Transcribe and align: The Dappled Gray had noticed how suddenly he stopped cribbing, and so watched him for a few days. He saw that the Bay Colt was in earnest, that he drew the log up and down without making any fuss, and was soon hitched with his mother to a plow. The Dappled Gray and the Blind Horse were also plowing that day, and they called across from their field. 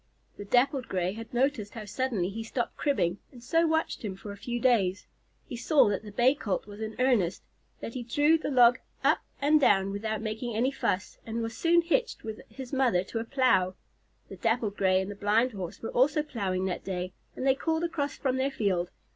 The 0.37 0.45
Dappled 0.45 0.87
Gray 0.87 1.13
had 1.13 1.31
noticed 1.31 1.75
how 1.75 1.85
suddenly 1.85 2.29
he 2.29 2.43
stopped 2.43 2.75
cribbing, 2.75 3.19
and 3.31 3.43
so 3.43 3.67
watched 3.67 4.03
him 4.03 4.15
for 4.15 4.31
a 4.31 4.35
few 4.35 4.59
days. 4.59 5.05
He 5.45 5.55
saw 5.55 5.89
that 5.89 6.01
the 6.01 6.11
Bay 6.11 6.33
Colt 6.33 6.65
was 6.65 6.81
in 6.81 6.95
earnest, 6.97 7.43
that 7.81 7.93
he 7.93 8.01
drew 8.01 8.39
the 8.39 8.49
log 8.49 8.79
up 9.03 9.19
and 9.39 9.61
down 9.61 9.91
without 9.91 10.19
making 10.19 10.55
any 10.55 10.71
fuss, 10.71 11.19
and 11.23 11.43
was 11.43 11.55
soon 11.55 11.83
hitched 11.83 12.23
with 12.23 12.41
his 12.49 12.73
mother 12.73 13.03
to 13.03 13.19
a 13.19 13.23
plow. 13.23 13.75
The 14.27 14.37
Dappled 14.37 14.75
Gray 14.75 14.99
and 15.01 15.11
the 15.11 15.15
Blind 15.15 15.51
Horse 15.51 15.83
were 15.83 15.91
also 15.91 16.23
plowing 16.23 16.65
that 16.65 16.83
day, 16.83 17.13
and 17.35 17.45
they 17.45 17.53
called 17.53 17.83
across 17.83 18.17
from 18.17 18.37
their 18.37 18.49
field. 18.49 18.89